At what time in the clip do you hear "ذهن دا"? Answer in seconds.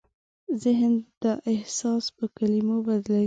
0.63-1.33